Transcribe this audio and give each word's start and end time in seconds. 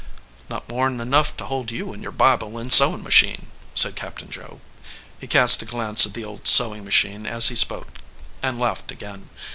"Not 0.49 0.67
more 0.67 0.87
n 0.87 0.99
enough 0.99 1.37
to 1.37 1.45
hold 1.45 1.69
you 1.69 1.93
and 1.93 2.01
your 2.01 2.11
Bible 2.11 2.57
and 2.57 2.73
sewin 2.73 3.03
machine," 3.03 3.51
said 3.75 3.95
Captain 3.95 4.31
Joe. 4.31 4.59
He 5.19 5.27
cast 5.27 5.61
a 5.61 5.65
glance 5.65 6.07
at 6.07 6.15
the 6.15 6.25
old 6.25 6.47
sewing 6.47 6.83
machine 6.83 7.27
as 7.27 7.49
he 7.49 7.55
spoke, 7.55 7.99
and 8.41 8.57
laughed 8.57 8.89
again. 8.91 9.29